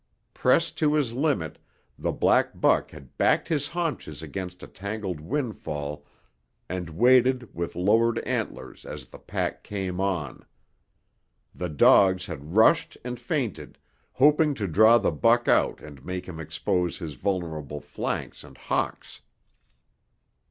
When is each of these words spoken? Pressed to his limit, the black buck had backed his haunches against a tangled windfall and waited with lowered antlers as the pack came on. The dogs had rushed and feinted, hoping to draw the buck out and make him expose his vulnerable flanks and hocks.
Pressed 0.33 0.79
to 0.79 0.95
his 0.95 1.13
limit, 1.13 1.59
the 1.95 2.11
black 2.11 2.59
buck 2.59 2.89
had 2.89 3.15
backed 3.19 3.49
his 3.49 3.67
haunches 3.67 4.23
against 4.23 4.63
a 4.63 4.67
tangled 4.67 5.19
windfall 5.19 6.07
and 6.67 6.89
waited 6.89 7.53
with 7.53 7.75
lowered 7.75 8.17
antlers 8.25 8.83
as 8.83 9.05
the 9.05 9.19
pack 9.19 9.63
came 9.63 9.99
on. 10.01 10.43
The 11.53 11.69
dogs 11.69 12.25
had 12.25 12.55
rushed 12.57 12.97
and 13.05 13.19
feinted, 13.19 13.77
hoping 14.13 14.55
to 14.55 14.65
draw 14.65 14.97
the 14.97 15.11
buck 15.11 15.47
out 15.47 15.81
and 15.81 16.03
make 16.03 16.25
him 16.27 16.39
expose 16.39 16.97
his 16.97 17.13
vulnerable 17.13 17.79
flanks 17.79 18.43
and 18.43 18.57
hocks. 18.57 19.21